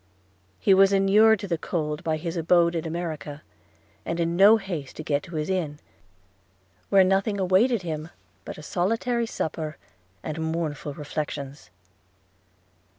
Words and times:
He 0.57 0.73
was 0.73 0.91
enured 0.91 1.39
to 1.41 1.47
the 1.47 1.59
cold 1.59 2.03
by 2.03 2.17
his 2.17 2.35
abode 2.35 2.73
in 2.73 2.87
America; 2.87 3.43
and 4.03 4.19
in 4.19 4.35
no 4.35 4.57
haste 4.57 4.95
to 4.95 5.03
get 5.03 5.21
to 5.21 5.35
his 5.35 5.47
inn, 5.47 5.77
where 6.89 7.03
nothing 7.03 7.39
awaited 7.39 7.83
him 7.83 8.09
but 8.43 8.57
a 8.57 8.63
solitary 8.63 9.27
supper 9.27 9.77
and 10.23 10.39
mournful 10.41 10.95
reflections. 10.95 11.69